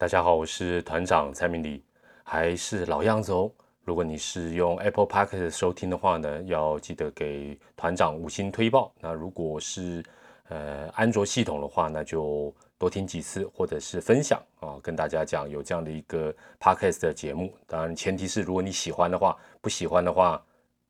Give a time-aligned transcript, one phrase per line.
[0.00, 1.84] 大家好，我是团长蔡明礼，
[2.24, 3.52] 还是老样子哦。
[3.84, 8.90] 如果你是用 Apple Podcast 收听的话呢，要记得给团长五星推报。
[8.98, 10.02] 那如果是
[10.48, 17.54] 呃安卓系统的话，那就多听几次，或者是分享啊，跟大家讲有这样的一个 Podcast 的节目。
[17.66, 20.42] 当然前提是如果你喜欢的话，不喜欢的话，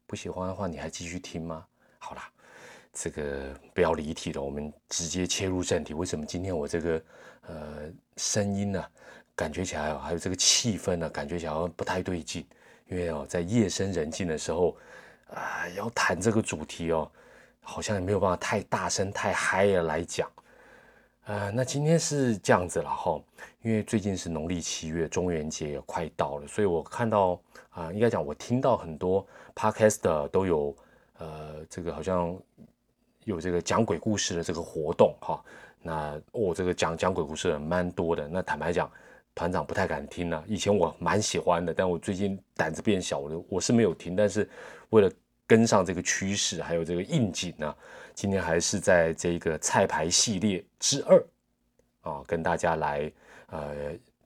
[0.07, 1.67] 不喜欢的话你还继续听吗？
[1.99, 2.31] 好啦，
[2.93, 5.95] 这个不要离题了，我们直接切入正题。
[5.95, 7.03] 为什么今天我这个
[7.49, 8.85] 呃声音呢，
[9.35, 12.47] 感觉起来还有这个气氛呢，感觉起来不太对劲？
[12.87, 14.77] 因为哦，在夜深人静的时候，
[15.33, 17.11] 啊，要谈这个主题哦，
[17.63, 20.31] 好像也没有办法太大声、太嗨了来讲。
[21.25, 23.19] 呃，那今天是这样子了哈，
[23.63, 30.77] 因为最近是农历七月，中元节也快到了，所以我看到啊，应该讲我听到很多 podcast 都有
[31.17, 32.39] 呃，这个好像
[33.25, 35.43] 有这个讲鬼故事的这个活动哈。
[35.83, 38.91] 那我这个讲讲鬼故事的蛮多的，那坦白讲。
[39.33, 44.17] 团长不太敢听了，以前我蛮喜欢的，但我最近胆子变小了，我是没有听。
[44.17, 44.47] 但是
[44.91, 45.11] 为了
[45.47, 47.75] 跟上这个趋势，还有这个应景呢，
[48.13, 51.25] 今天还是在这个菜牌系列之二
[52.03, 53.11] 啊，跟大家来
[53.47, 53.73] 呃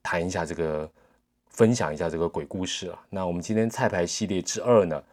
[0.01, 0.89] 谈一下这个，
[1.49, 2.99] 分享一下这个鬼故事啊。
[3.07, 5.03] 那我们今天菜牌系列之二呢，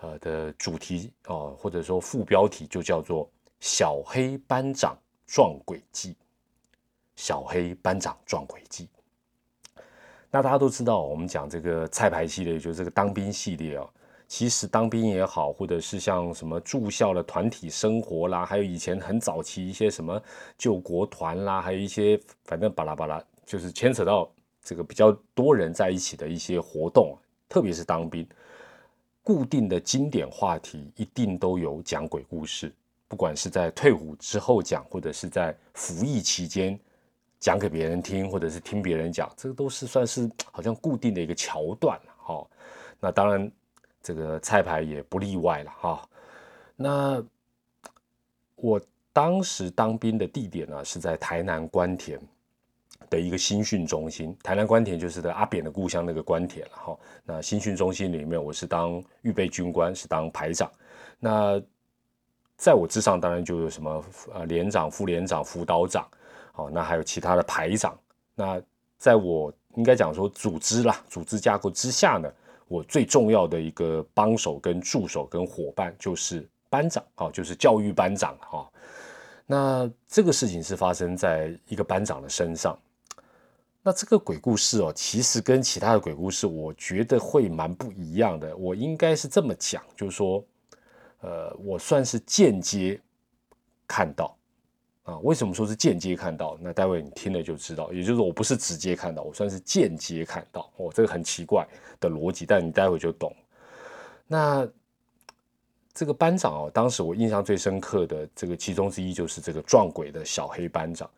[0.00, 3.28] 呃的主题哦，或者说副标题就叫做
[3.60, 4.96] “小黑班长
[5.32, 6.14] 撞鬼记”，
[7.16, 8.86] 小黑班长撞鬼记。
[10.30, 13.88] 那大家都知道，我们讲这个菜牌系列，就是这个当兵系列啊。
[14.28, 20.22] 其实当兵也好，或者是像什么住校的团体生活啦，还有以前很早期一些什么
[20.58, 24.30] 救国团啦，还有一些反正巴拉巴拉，就是牵扯到
[24.62, 27.16] 这个比较多人在一起的一些活动，
[27.48, 28.28] 特别是当兵，
[29.22, 32.70] 固定的经典话题一定都有讲鬼故事，
[33.12, 36.80] 不管是在退伍之后讲，或者是在服役期间。
[37.38, 42.46] 讲给别人听，或者是听别人讲，这个都是算是好像固定的一个桥段了哈。
[43.00, 43.52] 那当然，
[44.00, 46.08] 这个菜牌也不例外了哈。
[46.76, 47.20] 那
[48.54, 48.80] 我
[49.12, 52.16] 当时当兵的地点呢，是在台南关田
[53.10, 54.34] 的一个新训中心。
[54.42, 56.98] 台南关田就是在阿扁的故乡那个关田了哈。
[57.24, 60.70] 那新训中心里面，我是当预备军官，是当排长。
[61.18, 61.60] 那
[62.62, 66.06] 在我之上，当然就有什么呃连长、副连长、辅导长。
[66.52, 67.98] 好，那还有其他的排长。
[68.36, 68.62] 那
[68.98, 72.32] 在我应该讲说组织啦，组织架构之下呢，
[72.68, 78.70] 我最重要的一个帮手跟助手跟伙伴就是班长，哦，就是教育班长，哈。
[79.44, 82.78] 那这个事情是发生在一个班长的身上。
[83.82, 88.56] 那这个鬼故事哦，其实跟其他的鬼故事，我觉得会蛮不一样的。
[88.56, 90.44] 我应该是这么讲，就是说，
[91.22, 93.00] 呃，我算是间接
[93.88, 94.36] 看到。
[95.04, 96.56] 啊，为什么说是间接看到？
[96.60, 100.70] 那待会你听了就知道，也就是我不是直接看到，我算是间接看到。
[100.76, 101.66] 哦，这个很奇怪
[101.98, 103.34] 的逻辑，但你待会就懂。
[104.28, 104.64] 那
[105.92, 111.10] 这个班长哦，当时我印象最深刻的这个其中之一就是这个撞鬼的小黑班长。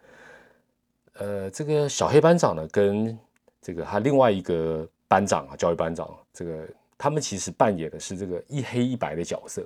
[1.17, 3.19] 呃，这个小黑班长呢，跟
[3.61, 6.67] 这个他另外一个班长啊，教育班长，这个
[6.97, 9.63] 他们其实扮演的是这个一黑一白的角色。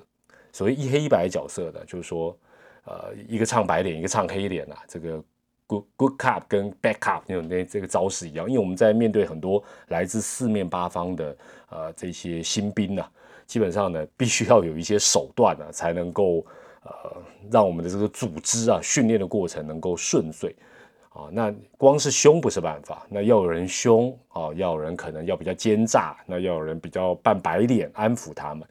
[0.51, 2.37] 所谓一黑一白角色呢，就是说。
[2.85, 5.23] 呃，一个唱白脸，一个唱黑脸啊，这个
[5.67, 11.37] good good cop 跟 bad cop 那种那这个招式一样，因为我们在面对很多来自四面八方的
[11.69, 13.05] 呃这些新兵呢，
[13.45, 16.43] 基本上呢必须要有一些手段呢，才能够
[16.81, 17.21] 呃
[17.51, 20.55] 让我们的这个组织啊训练的过程能够顺遂
[21.09, 21.29] 啊。
[21.31, 28.67] 那光是凶不是办法，那要有人凶啊，要有人可能要比较奸诈，那要有人比较扮白脸安抚他们，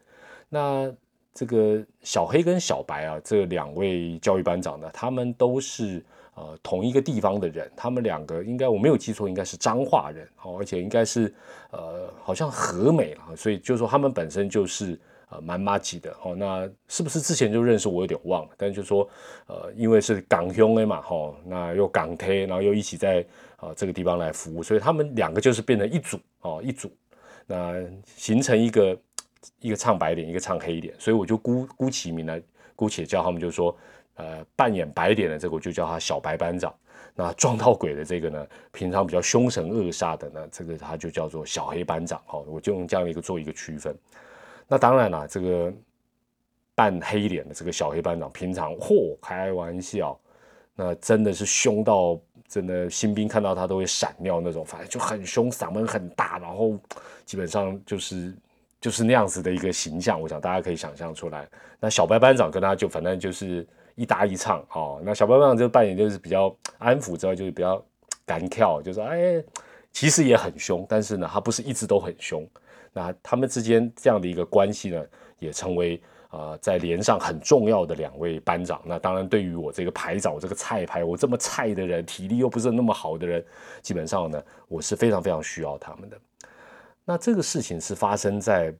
[0.49, 0.93] 那。
[1.38, 6.04] 这个小黑跟小白啊，这两位教育班长呢，他们都是
[6.34, 11.32] 呃同一个地方的人，他们两个应该我没有记错，应该是彰化人哦，而且应该是
[11.71, 14.99] 呃好像和美了，所以就是说他们本身就是
[15.31, 16.34] 呃蛮妈吉的哦。
[16.34, 19.09] 那是不是之前就认识我有点忘了，但就说
[19.47, 23.25] 呃因为是港兄 A 嘛哈，那又港 K，然后又一起在
[23.58, 26.91] 啊这个地方来服务，所以他们两个就是变成一组哦一组，
[27.46, 27.75] 那
[28.17, 28.99] 形成一个。
[29.61, 32.41] 一个唱白脸，一个唱黑脸，所以我就姑姑其名来，
[32.77, 33.77] 姑且叫他们，就说，
[34.15, 36.75] 呃，扮演白脸的这个，我就叫他小白班长。
[37.15, 42.23] 那撞到鬼的这个呢，平常比较凶神恶煞的呢，这个他就叫做小黑班长。
[42.27, 43.97] 好，我就用这样的一个做一个区分。
[44.69, 45.73] 那当然了，这个
[46.77, 50.17] 扮黑脸的这个小黑班长，平常嚯开玩笑，
[50.77, 56.79] 那真的是凶到真的新兵看到他都会闪尿那种，反正就很凶，嗓门很大，然后
[57.25, 58.33] 基本上就是。
[58.81, 61.49] 就是那样子的一个形象，我想大家可以想象出来。
[61.81, 63.67] 那小白班长跟他就反正就是
[63.97, 65.01] 一搭一唱哦。
[65.05, 67.85] 那小白班长就扮演就是比较安抚之外，就是比较
[68.25, 69.43] 干跳，就说哎，
[69.93, 72.49] 其实也很凶，但是呢，他不是一直都很凶。
[72.93, 75.05] 那他们之间这样的一个关系呢，
[75.39, 78.81] 也成为啊在连上很重要的两位班长。
[78.85, 83.45] 那当然，对于我这个排长，我这个菜排，我这么菜的人，体力又不是那么好的人，
[83.83, 86.19] 基本上呢，我是非常非常需要他们的。
[87.08, 88.75] 那这个事情是发生在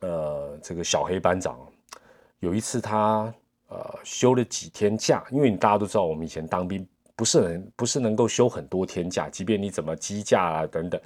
[0.00, 1.58] 呃这个小黑班长
[2.40, 3.32] 有一次他。
[3.68, 6.86] 呃，休了几天假，因为你大家都知道，我们以前当兵
[7.16, 11.00] 不是很不是能够休很多天假，即便你怎么积假啊等等，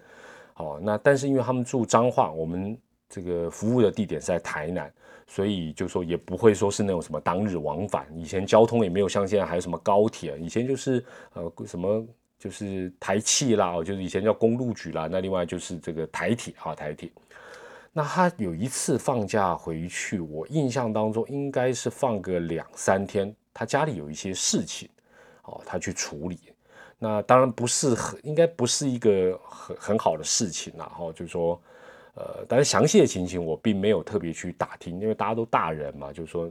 [0.56, 4.92] 哦，那但是因为他们住彰化，我们这个服务的地点是在台南，
[5.26, 11.02] 所以就说也不会说是那种什么当日往返，以前交通也没有像现在还有什么高铁，以前就是
[11.32, 12.06] 呃什么
[12.40, 17.10] 就是台汽啦，就是以前叫公路局啦，那另外就是这个台铁啊台铁。
[17.92, 24.88] 那他有一次放假回去，我印象当中应该是放个两三天，他家里有一些事情，
[25.42, 26.38] 哦，他去处理。
[26.98, 30.86] 那当然不是很，应该不是一个很很好的事情啦。
[30.86, 31.60] 哈，就是说，
[32.14, 36.50] 呃，但是详细的情形我并没有特别去打听，因为大家都大人嘛，就是说，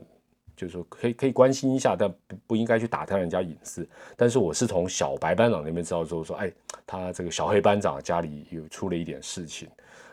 [0.60, 3.88] 就是说可以可以关心一下，但不不应该去打探人家隐私。
[4.18, 6.52] 但是我是从小白班长那边知道之后说，哎，
[6.86, 9.70] 他这个小黑班长家里有出了一点事情。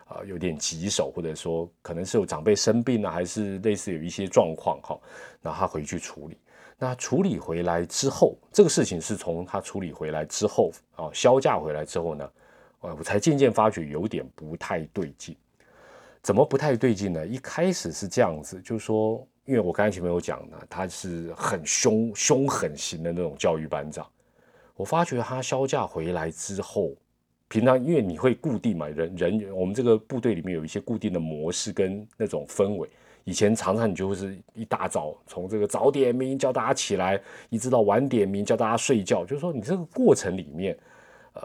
[0.09, 4.97] 啊，有点棘手，或者说可能是有长辈生病了，还是类似有一些状况哈，
[5.43, 6.39] 那他回去处理。
[6.79, 12.31] 那处理回来之后，这个事情是从他处理回来之后啊，销假回来之后呢，
[12.83, 15.35] 呃，我才渐渐发觉有点不太对劲。
[16.23, 17.27] 怎么不太对劲呢？
[17.27, 24.07] 一开始是这样子，就是说，因为我刚才前面有讲呢，他是很凶凶狠型的那种教育班长，
[24.75, 26.93] 我发觉他休假回来之后。
[27.49, 32.91] 平常因为你会固定嘛，人人我们这个部队里面有一些固定的模式跟那种氛围。
[33.23, 40.77] 以前常常你就是一大早从这个早点名叫大家起来，一直到晚点名叫大家睡觉，就是说你这个过程里面，
[41.35, 41.43] 呃，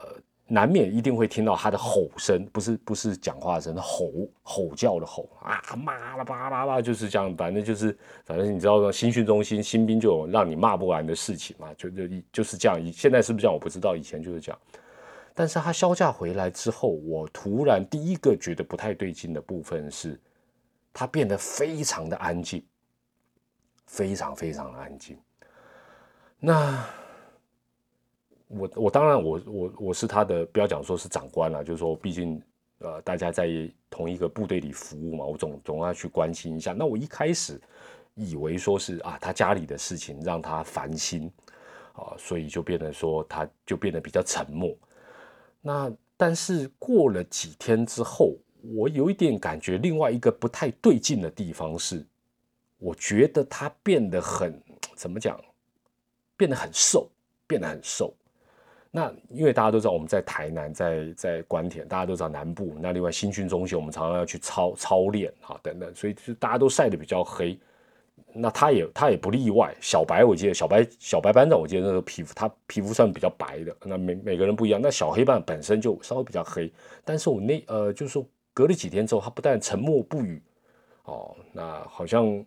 [0.54, 4.12] 难免一定会听到他的吼声，不是不是讲话声，吼
[4.44, 12.04] 吼叫的吼啊，骂了叭叭叭，就是这样，反正就是反正你知道新训中心新兵就有让你骂不完的事情嘛，就就
[12.34, 12.78] 就是这样。
[12.92, 13.54] 现在是不是这样？
[13.54, 14.60] 我不知道，以前就是这样。
[15.34, 20.20] 但是他销假回来之后，我突然第一个觉得不太对劲的部分是，
[20.92, 22.62] 他变得非常的安静，
[23.86, 25.18] 非常非常的安静。
[26.38, 26.86] 那
[28.54, 32.42] 我我当然我我我是他的，不要讲说是长官了，就是说毕竟
[32.80, 33.48] 呃大家在
[33.90, 36.74] 同一个部队里服务嘛，我总总要去关心一下。
[36.74, 37.60] 那我一开始
[38.14, 41.32] 以为说是啊他家里的事情让他烦心
[41.94, 44.76] 啊，所以就变得说他就变得比较沉默。
[45.62, 48.36] 那但是过了几天之后，
[48.76, 52.06] 我有一点感觉，另外一个不太对劲的地方是，
[52.78, 54.62] 我觉得他变得很
[54.96, 55.40] 怎么讲，
[56.36, 57.10] 变得很瘦，
[57.48, 58.14] 变得很瘦。
[58.94, 62.76] 那因为大家都知道我们在台南，在在关田，大家都知道南部。
[62.82, 67.58] 那另外新训中心，我们常常要去操操练啊等等，所以就大家都晒得比较黑。
[68.34, 74.80] 那他也他也不例外，小白我记得小白小白班长我记得那个皮肤他皮肤算比较白的，那每每个人不一样。
[74.82, 76.72] 那小黑班本身就稍微比较黑，
[77.06, 80.42] 但是我那呃就是说隔了几天之后，他不但沉默不语，
[81.06, 82.46] 哦，那好像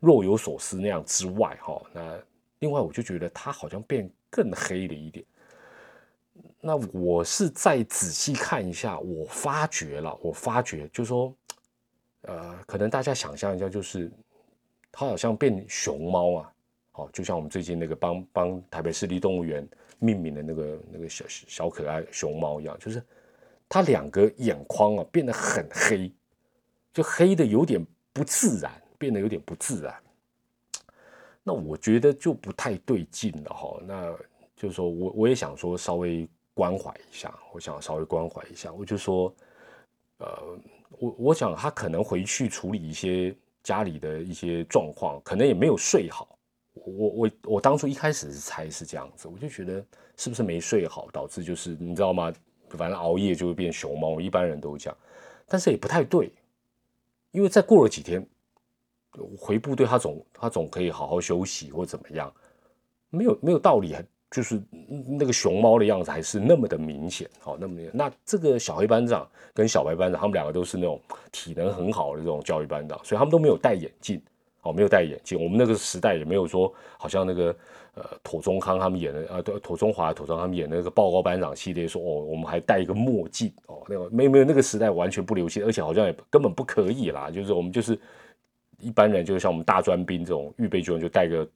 [0.00, 2.18] 若有所思那样之外，哈，那
[2.58, 5.24] 另外我就觉得他好像变更黑了一点。
[6.60, 11.34] 那我是再仔细看一下，我发觉了，我发觉就是说，
[12.22, 14.10] 呃，可能大家想象一下就是。
[14.96, 16.52] 它好像变熊猫啊，
[16.92, 19.68] 好，就像我们最近那个帮帮台北市立动物园
[19.98, 23.02] 命名的那个那个小小可爱熊猫一样，就是
[23.68, 26.12] 它两个眼眶啊变得很黑，
[26.92, 29.92] 就黑的有点不自然，变得有点不自然。
[31.42, 33.82] 那我觉得就不太对劲了哈。
[33.84, 34.16] 那
[34.54, 39.34] 就是说我我也想说稍微关怀一下，我想稍微关怀一下，我就说，
[40.18, 40.58] 呃，
[40.98, 43.36] 我我想他可能回去处理一些。
[43.64, 46.38] 家里的一些状况，可能也没有睡好。
[46.74, 49.82] 我我我当初一开始是猜是这样子，我就觉得
[50.18, 52.30] 是不是没睡好，导致就是你知道吗？
[52.68, 54.96] 反正熬夜就会变熊猫，一般人都这样。
[55.46, 56.30] 但是也不太对，
[57.30, 58.22] 因为再过了几天
[59.38, 62.30] 回部队，他总他总可以好好休息或怎么样，
[63.08, 63.96] 没有没有道理。
[64.30, 64.60] 就是
[65.06, 71.00] 那个熊猫的样子还是那么的明显，好，那么那这个小黑班长跟小白班长，他们两个都是那种
[71.30, 74.20] 体能很好的这种教育班长，所以他们都没有戴眼镜，
[74.62, 75.40] 哦，没有戴眼镜。
[75.40, 77.56] 我们那个时代也没有说，好像那个
[77.94, 87.96] 呃妥中康他们演的啊，对，妥中华、妥中他们演的那个报告班长系列，说哦，我们还戴一个墨镜，哦，那个没有没有那个时代完全不流行，而且好像也根本不可以啦，就是我们就是
[88.80, 91.46] 一般人，就像我们大专兵这种预备军人就戴个。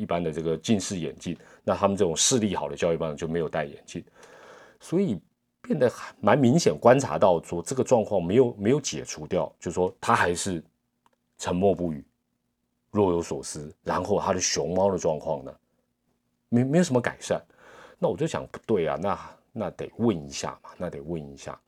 [0.00, 4.02] 一般的这个近视眼镜，那他们这种视力好的教育班就没有戴眼镜。
[4.80, 5.20] 所以
[5.60, 10.64] 变得蛮明显，观察到说这个状况没有没有解除掉，就说他还是
[11.36, 12.02] 沉默不语，
[12.90, 13.70] 若有所思。
[13.84, 15.54] 然后他的熊猫的状况呢，
[16.48, 17.38] 没没有什么改善。
[17.98, 21.60] 那我就想不对啊，那那得问一下嘛，那得问一下。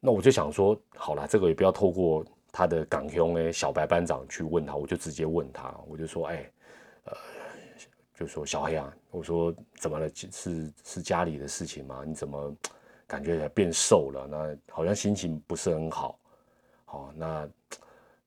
[0.00, 6.50] 那我就想说，好了，这个也不要透过他的港兄哎小白班长去问他，我就直接问他，我就说，哎，
[8.18, 10.10] 就说小黑啊，我说怎么了？
[10.14, 12.02] 是是家里的事情吗？
[12.02, 12.56] 你怎么
[13.06, 14.26] 感觉变瘦了？
[14.26, 16.18] 那好像心情不是很好。
[16.86, 17.26] 好，那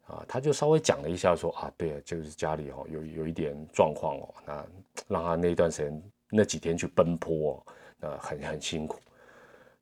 [0.06, 4.66] 啊，他就稍微讲了一下，说啊，对，就是家里哦有有一点状况哦，那
[5.08, 7.66] 让他那段时间那几天去奔波，
[8.00, 9.00] 那很很辛苦。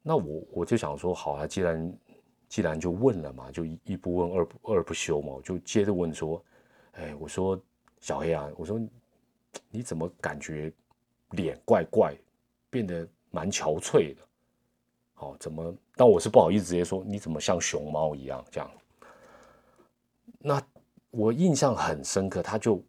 [0.01, 1.97] 那我我就想说，好啊，既然
[2.47, 6.41] 既然就问了嘛，就一不问二不二不休嘛，我就接着问说，
[6.93, 7.59] 哎，我说
[7.99, 8.79] 小黑啊，我说
[9.69, 10.71] 你怎么感觉
[11.31, 12.15] 脸怪怪，
[12.69, 14.21] 变得蛮憔悴的？
[15.13, 15.75] 好，怎么？
[15.95, 18.71] 但我是不好意思直接说，你怎么像熊猫一样这样？
[20.39, 20.61] 那
[21.11, 22.83] 我印象很深刻，他就。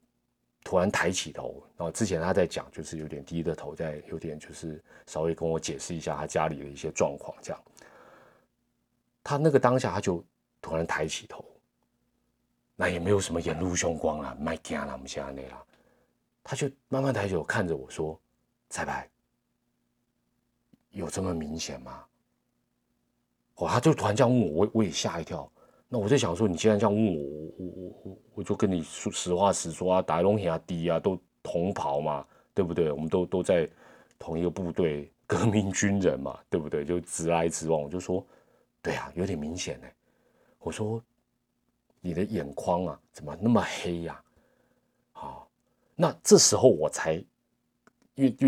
[0.65, 7.63] 突然抬起头，然后之前他在讲，就是有点低着头，在有点就是稍微跟我解释一下他家里的一些状况，这样。
[9.25, 10.23] 他那个当下他就
[10.61, 11.43] 突然抬起头，
[12.77, 15.65] 那也没有什么眼露凶光啊，麦惊了，我们现在那啦，
[16.51, 18.19] 他就慢慢抬手看着我说
[18.71, 19.07] ：“彩排
[20.89, 22.03] 有这么明显吗？”
[23.57, 25.47] 哦，他就突然这样问我，我我也吓一跳。
[25.89, 32.91] 那我在想说，你既然这样问我，我我我我就跟你说实话实说啊，打龙亚低啊，都同袍嘛，对不对？
[32.91, 33.69] 我们都都在
[34.19, 36.83] 同一个部队，革命军人嘛，对不对？
[36.83, 38.27] 就直来直往，我就说，
[38.81, 39.87] 对啊，有点明显呢。
[40.61, 41.05] 我说，
[42.01, 44.25] 你的眼眶啊，怎么那么黑呀？
[46.01, 47.15] 那这时候我才，
[48.15, 48.47] 因为就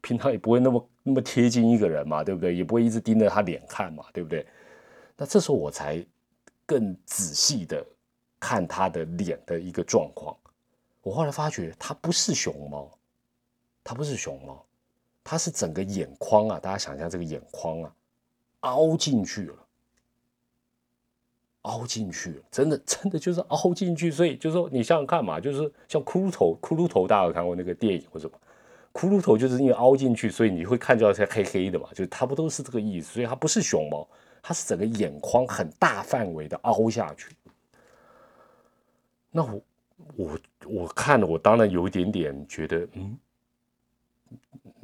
[0.00, 2.54] 平常也不会那么那么贴近一个人嘛，对不对？
[2.54, 4.44] 也不会一直盯着他脸看嘛，对不对？
[5.16, 6.04] 那这时候我才。
[6.66, 7.84] 更仔细的
[8.38, 10.36] 看他的脸的一个状况，
[11.02, 12.96] 我后来发觉他不是熊猫，
[13.82, 14.64] 他不是熊猫，
[15.24, 17.92] 他是整个眼眶啊，大家想象这个眼眶啊，
[18.60, 19.66] 凹进去了，
[21.62, 28.38] 凹进去，真的真的就是凹进去，所以就是说你想想看嘛，就是像骷髅头，骷髅头大家有看过那个电影或什么，
[28.92, 34.06] 骷髅头就是因为凹进去，所以你会看到它黑黑的嘛，就它不都是这个意思，所以它不是熊猫。
[34.42, 37.36] 它是整个眼眶很大范围的凹下去，
[39.30, 39.62] 那我
[40.16, 43.18] 我我看了，我当然有一点点觉得，嗯，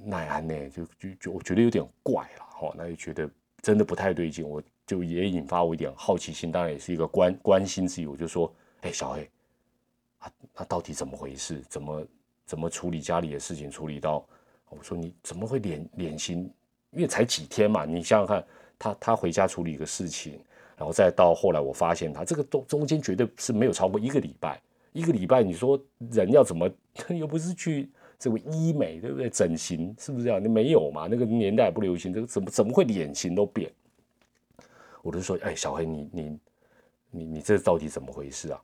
[0.05, 3.27] 奈安呢，就就就我觉得有点怪了哈，那就觉得
[3.63, 8.53] 真的不太对劲，我就也引发我一点好奇心，当然也是一个关关心之意，我就说，
[8.83, 9.29] 哎，小黑，
[10.19, 11.61] 啊，那到底怎么回事？
[11.69, 12.07] 怎么
[12.47, 13.71] 怎么处理家里的事情？
[13.71, 14.25] 处理到
[14.71, 16.51] 我说你怎么会脸脸型？
[16.93, 18.45] 因为才几天嘛，你想想看。
[18.79, 20.39] 他他回家处理一个事情，
[20.77, 24.61] 然后再到后来，我发现他这个中中间绝对是没有超过一个礼拜。
[24.93, 26.71] 一个礼拜，你说人要怎么
[27.09, 29.31] 又不是去这个医美，对不对？
[29.31, 30.45] 整形是不是这样？
[30.45, 31.09] 你没有嘛？
[31.11, 33.73] 那个年代不流行，这个怎么怎么会脸型都变？
[35.07, 36.41] 我就说，哎，小黑，你你
[37.11, 38.63] 你你这到底怎么回事啊？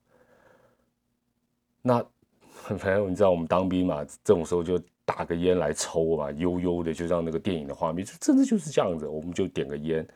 [1.81, 2.05] 那
[2.79, 4.81] 反正你知道我们当兵嘛，这种时候就。
[5.05, 9.07] 打个烟来抽嘛，悠悠的，就像那个电影的画面，就真的就是这样子。
[9.07, 10.07] 我们就点个烟，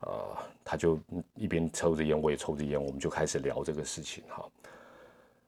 [0.00, 0.98] 呃，他就
[1.36, 4.44] 一边抽着烟，我也抽着烟，我们就开始聊这个事情哈。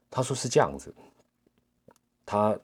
[0.09, 0.95] 他说是这样子，
[2.25, 2.57] 他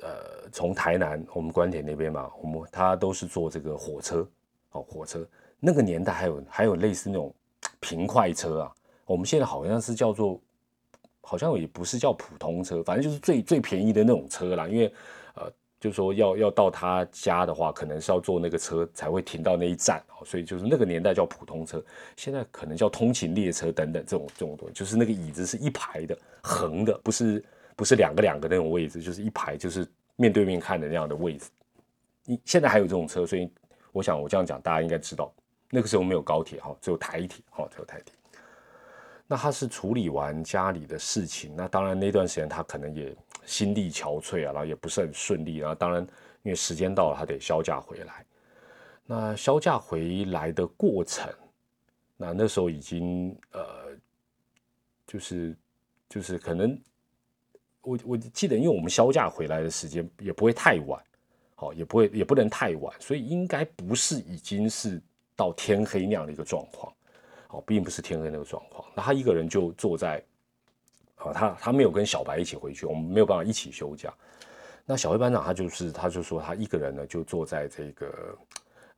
[0.00, 4.26] 呃从台南我们关田那边嘛，我们他都是坐这个火车
[4.72, 5.28] 哦，火车
[5.60, 7.34] 那个年代还有还有类似那种
[7.80, 8.72] 平快车啊，
[9.04, 10.40] 我们现在好像是叫做，
[11.20, 14.92] 好像也不是叫普通车，反正就是最最便宜的那种车啦，因为
[15.34, 15.50] 呃。
[15.78, 21.84] 就说要要到他家的话，可能是要坐那个车才会停到那一站哦，所以就是那个年代叫普通车，
[22.16, 27.44] 现在可能叫通勤列车等等这种这种东西，就是那个椅子是一排的横的，不是
[27.76, 29.86] 不是两个两个那种位置，就是一排就是
[30.16, 31.50] 面对面看的那样的位置。
[32.24, 33.48] 你现在还有这种车，所以
[33.92, 35.30] 我想我这样讲大家应该知道，
[35.70, 38.14] 那个时候没有高铁哈，只有台铁哈，只有台铁。
[39.26, 43.16] 那他是处理完家里的事情，那当然那段时间他可能也。
[43.44, 46.02] 心力憔悴啊，然后也不是很顺利，啊当然
[46.42, 48.26] 因为时间到了，他得休假回来。
[49.04, 51.32] 那休假回来的过程，
[52.16, 53.96] 那那时候已经呃，
[55.06, 55.56] 就是
[56.08, 56.76] 就是可能
[57.82, 61.00] 我我记得，因为我们休假回来的时间也不会太晚，
[61.54, 65.00] 好也不会也不能太晚，所以应该不是已经是
[65.36, 66.92] 到天黑那样的一个状况，
[67.46, 68.88] 好，并不是天黑那个状况。
[68.94, 70.20] 那他一个人就坐在。
[71.18, 74.12] 啊，他他没有跟小白一起回去，我们没有办法一起休假。
[74.84, 78.38] 那小黑班长他就是，他就说他一个人呢，就坐在这个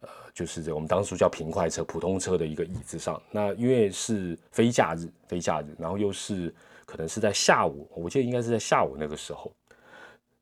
[0.00, 3.22] 呃，就是我们当初叫平快车、普通车的一个椅子上。
[3.30, 6.52] 那因为是非假日，非假日，然后又是
[6.84, 9.52] 可能是在下午，我记得应该是在下午那个时候，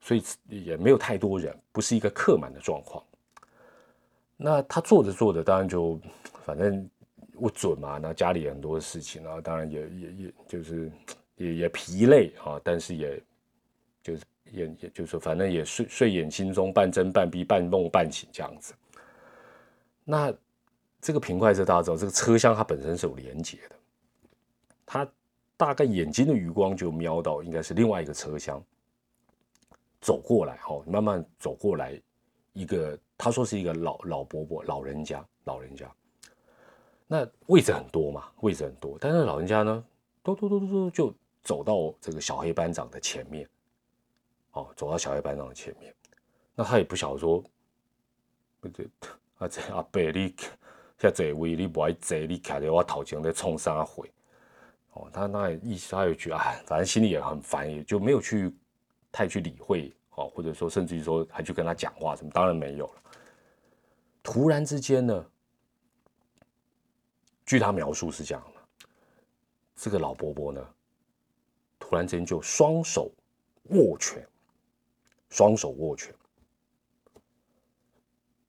[0.00, 3.04] 所以也没有太多人，不是一个客满的状况。
[4.38, 5.98] 那他做着做着，当然就
[6.44, 6.86] 反正
[7.32, 7.96] 不准嘛。
[7.96, 10.92] 那家里很多事情，然后当然也也也就是
[11.36, 13.22] 也也疲累啊，但是也
[14.02, 18.74] 就是也也就是反正也睡睡眼惺忪，半睁半闭，半梦半醒这样子。
[20.04, 20.30] 那
[21.00, 23.76] 这个平快车大家知道，这个车厢它本身是有连接的，
[24.84, 25.08] 他
[25.56, 28.62] 大概眼睛的余光就瞄到应该是另外一个车厢
[29.98, 31.98] 走过来，哈，慢慢走过来
[32.52, 32.98] 一个。
[33.18, 35.90] 他说是一个老老伯伯，老人家，老人家。
[37.06, 38.98] 那位置很多嘛，位置很多。
[39.00, 39.84] 但是老人家呢，
[40.22, 43.48] 嘟嘟嘟嘟嘟就走到这个小黑班长的前面，
[44.52, 45.94] 哦，走到小黑班长的前面。
[46.54, 47.44] 那他也不晓得说，
[48.60, 48.88] 不对，
[49.38, 50.34] 啊这阿伯你
[50.98, 54.10] 现在位你不爱坐，你卡在我头前在冲啥回？
[54.94, 58.52] 哦，他那意思他有句啊，反正心里也很烦，也就没有去
[59.12, 63.02] 太去理会，哦，或者说甚至于说还去跟他讲话什么，当然没有了。
[64.22, 65.26] 突然之间呢，
[67.44, 68.88] 据他描述是这样的：
[69.76, 70.66] 这个老伯伯呢，
[71.78, 73.12] 突然间就双手
[73.70, 74.26] 握拳，
[75.28, 76.14] 双手握拳，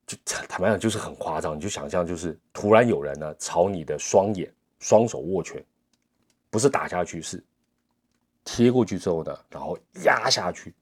[0.06, 1.56] 就坦白讲就是很夸张。
[1.56, 5.64] 你就想象，就是突然有人呢朝你的双眼双手握拳，
[6.50, 7.44] 不是打下去，是
[8.46, 10.74] 贴过去之后呢，然后压下去。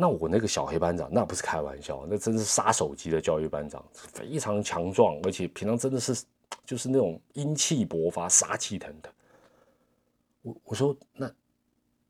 [0.00, 6.24] 那我那个小黑班长，那不是开玩笑，那真是杀手级的教育班长，非常强壮，而且平常真的是
[6.64, 9.12] 就是那种英气勃发、杀气腾腾。
[10.42, 11.28] 我我说，那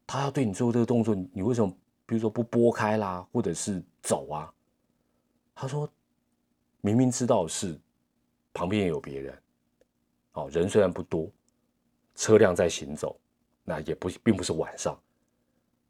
[0.06, 4.52] 他要对你做这个动作，你为什么比如说不拨开啦，或者是走啊？
[5.54, 5.88] 他说，
[6.82, 7.74] 明明知道是
[8.52, 9.42] 旁边也有别人，
[10.34, 11.26] 哦，人虽然不多，
[12.14, 13.18] 车辆在行走，
[13.64, 14.94] 那也不并不是晚上。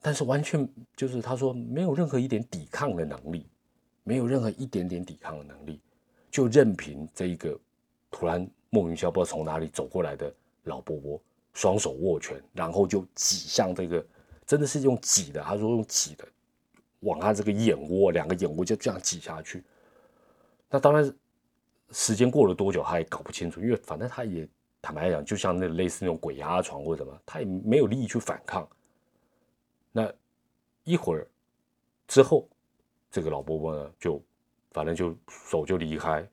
[0.00, 3.46] 但是完全就是他说没有任何一点抵抗的能力，
[4.04, 5.80] 没有任何一点点抵抗的能力，
[6.30, 7.58] 就任凭这一个
[8.10, 10.32] 突然莫名其妙不知道从哪里走过来的
[10.64, 11.20] 老伯伯
[11.52, 14.06] 双手握拳，然后就挤向这个，
[14.46, 16.26] 真的是用挤的，他说用挤的
[17.00, 19.64] 往他这个眼窝，两个眼窝就这样挤下去。
[20.70, 21.12] 那当然
[21.90, 24.48] 时间过了多久他也搞不清楚，因为反正他也
[24.80, 28.68] 坦白讲，就像那类似那种鬼压床或者什么，他也没有力去反抗。
[29.98, 30.14] 那
[30.84, 31.26] 一会儿
[32.06, 32.48] 之后，
[33.10, 34.22] 这个老伯伯呢，就
[34.70, 36.24] 反正就手就离开，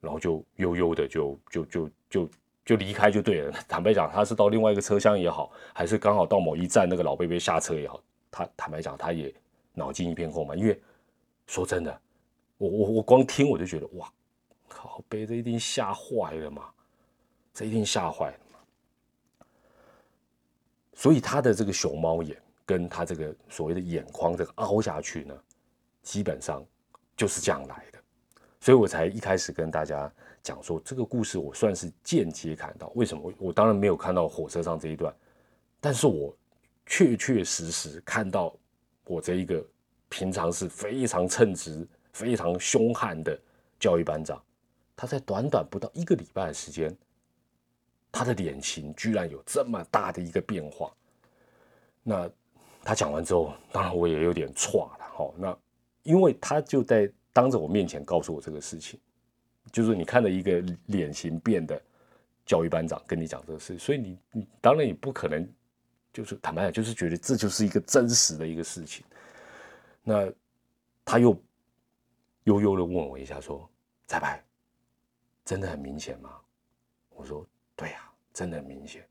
[0.00, 2.30] 然后就悠悠的就就就就
[2.64, 3.52] 就离开就对了。
[3.68, 9.32] 坦白讲，他是到另外一个车厢也好，还是刚好到某一站那个老贝贝下车也好，他坦白讲他也
[9.74, 10.56] 脑筋一片空白。
[10.56, 10.80] 因为
[11.46, 12.00] 说真的，
[12.56, 14.10] 我我我光听我就觉得哇
[14.66, 16.70] 靠，贝这一定吓坏了嘛，
[17.52, 18.58] 这一定吓坏了嘛。
[20.94, 22.40] 所以他的这个熊猫眼。
[22.66, 25.34] 跟他这个所谓的眼眶这个凹下去呢，
[26.02, 26.62] 基本上
[27.16, 27.98] 就是这样来的，
[28.60, 32.90] 所以我才一开始跟大家讲说这个故事，我算是间接看到。
[32.96, 33.32] 为什么？
[33.38, 35.14] 我当然没有看到火车上这一段，
[35.80, 36.36] 但是我
[36.86, 38.52] 确确实实看到
[39.04, 39.64] 我这一个
[40.08, 43.38] 平常是非常称职、非常凶悍的
[43.78, 44.42] 教育班长，
[44.96, 46.92] 他在短短不到一个礼拜的时间，
[48.10, 50.92] 他的脸型居然有这么大的一个变化，
[52.02, 52.28] 那。
[52.86, 55.34] 他讲完之后，当然我也有点错了哈。
[55.36, 55.58] 那
[56.04, 59.00] 因为他就在当着我面前告诉我这个事情，
[59.72, 61.82] 就是你看了一个脸型变的
[62.44, 65.44] 教育班长跟你讲这个事，所以你你当然也不可能
[66.12, 69.04] 就是坦白讲，就是觉得这就是一个真实的一个事情。
[70.04, 70.32] 那
[71.04, 71.36] 他又
[72.44, 73.68] 悠悠的问我一下，说
[74.06, 74.40] ：“彩排
[75.44, 76.30] 真的很明显吗？”
[77.10, 77.44] 我说
[77.74, 79.04] ：“对呀，真的很明显。”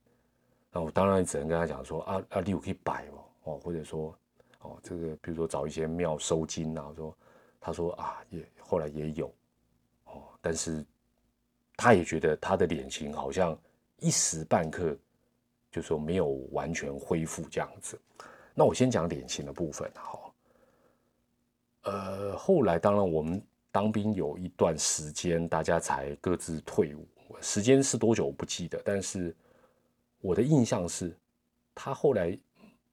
[0.71, 4.17] 那我当然只能跟他讲说：“啊啊，你有可以摆哦。”哦，或者说，
[4.61, 7.17] 哦，这个比如说找一些庙收金啊，说
[7.59, 9.27] 他说啊，也后来也有，
[10.05, 10.83] 哦，但是
[11.77, 13.55] 他也觉得他的脸型好像
[13.99, 14.97] 一时半刻
[15.71, 17.99] 就说没有完全恢复这样子。
[18.55, 20.19] 那我先讲脸型的部分哈。
[21.83, 23.39] 呃，后来当然我们
[23.71, 27.07] 当兵有一段时间，大家才各自退伍，
[27.41, 29.35] 时间是多久我不记得，但是
[30.19, 31.15] 我的印象是
[31.75, 32.35] 他后来。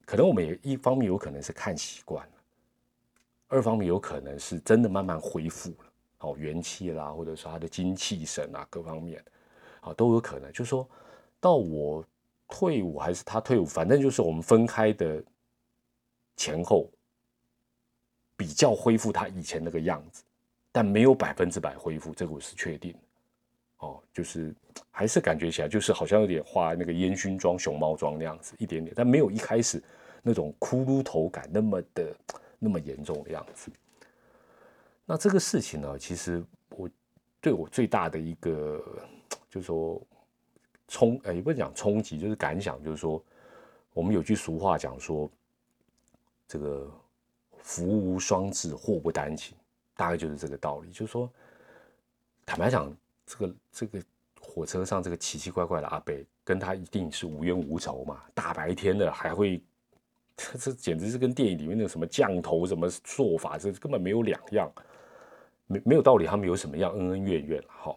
[0.05, 2.33] 可能我们也一方面有可能是看习惯了，
[3.47, 5.85] 二方面有可能是真的慢慢恢复了，
[6.19, 9.23] 哦，元气啦，或者说他的精气神啊，各方面，
[9.81, 10.51] 啊，都有可能。
[10.51, 10.87] 就是说
[11.39, 12.05] 到我
[12.47, 15.23] 退伍还是他退伍，反正就是我们分开的
[16.35, 16.89] 前后，
[18.35, 20.23] 比较恢复他以前那个样子，
[20.71, 22.95] 但没有百分之百恢复，这个我是确定。
[23.83, 24.55] 哦，就是
[24.89, 29.83] 还是感觉起来就是好像有点画那个烟熏妆、熊猫妆那样子一点点，但没有一开始
[30.21, 32.15] 那种骷髅头感那么的
[32.59, 33.69] 那么严重的样子。
[35.05, 36.89] 那这个事情呢，其实我
[37.41, 38.81] 对我最大的一个
[39.49, 40.01] 就是说
[40.87, 43.21] 冲，呃，也不是讲冲击，就是感想，就是说
[43.91, 45.29] 我们有句俗话讲说，
[46.47, 46.89] 这个
[47.57, 49.53] 福无双至，祸不单行，
[49.97, 50.89] 大概就是这个道理。
[50.89, 51.29] 就是说，
[52.45, 52.95] 坦白讲。
[53.25, 54.01] 这个这个
[54.39, 58.21] 火车上这个奇奇怪怪的阿北，跟他一定是无冤无仇嘛？
[58.33, 59.61] 大白天的还会，
[60.35, 64.71] 这这简直是跟电影里面那个什么降头什么做法，这根本没有两样，
[65.67, 67.95] 没没有道理，他们有什么样恩恩怨怨哈？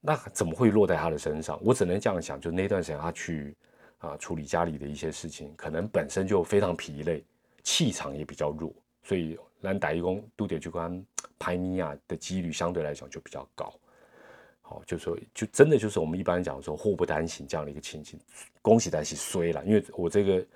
[0.00, 1.58] 那怎么会落在他的身上？
[1.62, 3.56] 我只能这样想，就那段时间他去
[3.98, 7.24] 啊处理家里的一些事情，可能本身就非常疲累，
[7.62, 9.38] 气场也比较弱，所以。
[9.62, 11.04] 让打一工都得去关
[11.40, 13.72] 排尼亚的几率相对来讲就比较高，
[14.60, 18.20] 好，就说就真的就是我们一般讲说祸不单行这样的一个情形，
[18.60, 20.46] 恭喜在起衰了，因为我这个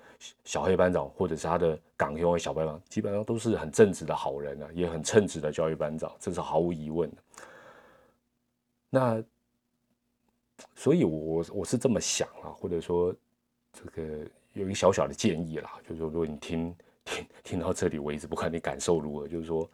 [0.43, 7.17] 小黑班长或者是他的港兄小班长，基本上都是很正直的好人啊，也很称职的教育班长，这是毫无疑问的。
[8.91, 9.23] 那
[10.75, 13.13] 所以，我我是这么想啊，或者说
[13.73, 16.75] 这个有一个小小的建议啦，就是说如果你听。
[17.07, 19.69] 听听到这里为止，不管你感受如何，就是说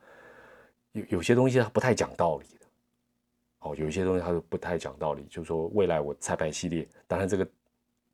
[0.94, 2.66] 有有些东西它不太讲道理的，
[3.60, 5.24] 哦，有一些东西它是不太讲道理。
[5.30, 7.48] 就是说，未来我彩排系列，当然这个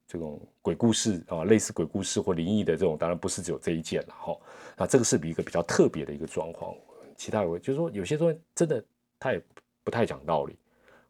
[0.08, 4.38] 这种鬼故事啊，类似鬼故事或灵异的这种，当然不是只有这一件了哈。
[4.78, 6.76] 那这个是比一个比较特别的一个状况。
[7.16, 8.84] 其他我就是说，有些东西真的
[9.20, 9.42] 它也
[9.84, 10.56] 不太讲道理，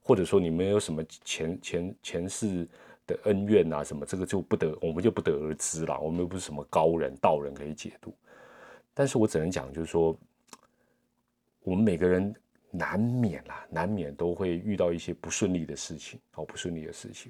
[0.01, 2.67] 或者说你们有什么前前前世。
[3.07, 5.97] 的恩怨啊，什么这个就不得，我们就不得而知了。
[5.97, 8.13] 我们又不是什么高人道人可以解读。
[8.93, 10.13] 但是我只能讲，就是说，
[11.67, 12.33] 我们每个人
[12.71, 17.29] 难免啦，难免都会遇到一些不顺利的事情，哦，不顺利的事情。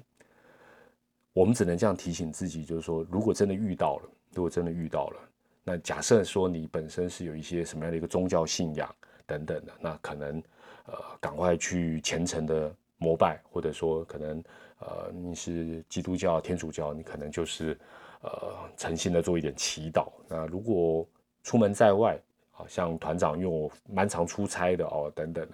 [1.32, 5.28] 我们只能这样提醒自己，就是说，如果真的遇到了，如果真的遇到了，
[5.64, 8.88] 那假设说你本身是有一些什么样的一个宗教信仰
[9.26, 10.40] 等等的，那可能
[10.86, 14.40] 呃，赶快去虔诚的膜拜，或者说可能。
[14.80, 17.76] 呃，你是基督教、天主教，你可能就是
[18.22, 20.06] 呃诚心的做一点祈祷。
[20.28, 21.04] 那如果
[21.42, 22.16] 出门在外，
[22.58, 25.46] 好，像团长，因为我蛮常出差的哦，等等，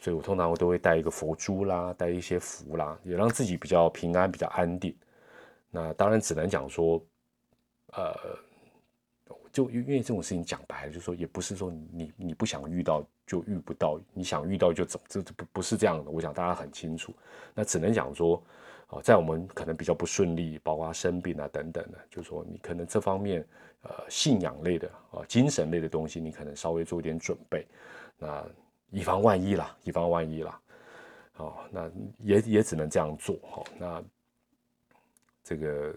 [0.00, 4.92] 所以我通常我都会带一个佛珠啦，带一些符啦，也让自己比较平安、比较安定。
[5.70, 7.00] 那当然只能讲说，
[7.92, 8.12] 呃，
[9.52, 16.10] 就因为这种事情讲白了，就说也不是说你你不想遇到就遇不到，你想遇到就怎这这不不是这样的。
[16.10, 17.14] 我想大家很清楚，
[17.54, 18.42] 那只能讲说。
[18.92, 23.46] 哦，在我们可能比较不顺利，包括生病啊等等的，就说你可能这方面，
[23.82, 27.64] 呃，信仰类的啊，精神类的东西，你可能稍微做一点准备，
[28.18, 28.44] 那
[28.90, 30.60] 以防万一啦，以防万一啦，
[31.36, 33.62] 哦，那也也只能这样做哈。
[33.78, 34.02] 那
[35.44, 35.94] 这个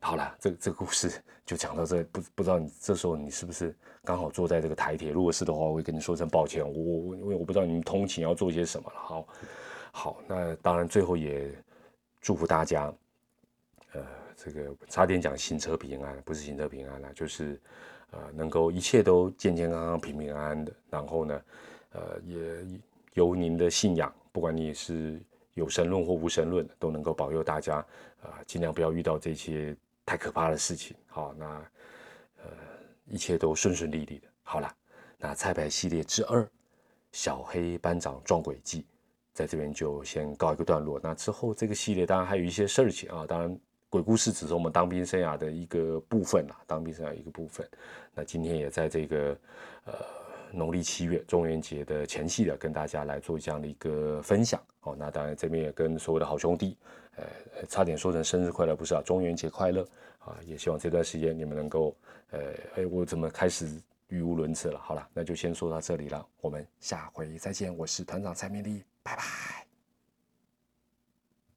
[0.00, 1.10] 好了，这这个故事
[1.44, 5.10] 就讲到这，不不知道你这时候你是不是刚好坐在这个台铁？
[5.10, 9.00] 如果是的话，我会跟你说声抱歉，我我因为我不知道你们通勤要做些什么了。
[9.00, 9.28] 好，
[9.92, 11.50] 好，那当然最后也。
[12.20, 12.92] 祝福大家，
[13.92, 14.04] 呃，
[14.36, 17.58] 这个差点讲行车平安，不是行车平安了，就是，
[18.10, 20.72] 呃，能够一切都健健康康、平平安安的。
[20.90, 21.42] 然后呢，
[21.92, 22.42] 呃，也
[23.14, 25.22] 由您的信仰，不管你是
[25.54, 27.76] 有神论或无神论，都能够保佑大家，
[28.20, 29.74] 啊，尽量不要遇到这些
[30.08, 30.96] 太可怕的事情。
[31.06, 31.46] 好，那，
[32.42, 32.44] 呃，
[33.04, 34.26] 一切都顺顺利利的。
[34.42, 34.74] 好了，
[35.18, 36.48] 那菜牌系列之二，
[37.12, 38.86] 小黑班长撞鬼记。
[39.34, 40.98] 在这边就先告一个段落。
[41.02, 47.68] 那之后这个系列当然还有一些事情啊，当然鬼故事只是我们当兵生涯的一个部分啦，当兵生涯一个部分。
[48.14, 49.38] 那今天也在这个
[49.84, 49.92] 呃
[50.52, 54.60] 农历七月中元节的前夕的，跟大家来做这样的一个分享。
[54.80, 56.76] 哦，那当然这边也跟所有的好兄弟，
[57.16, 57.24] 呃，
[57.68, 59.86] 差点说成生日快乐，不是啊，中元节快乐
[60.20, 60.36] 啊！
[60.46, 61.94] 也希望这段时间你们能够，
[62.30, 62.40] 呃，
[62.76, 63.68] 哎，我怎么开始
[64.08, 64.78] 语无伦次了？
[64.78, 67.76] 好了，那就先说到这里了，我们下回再见。
[67.76, 68.82] 我是团长蔡明丽。
[69.02, 69.67] 拜拜。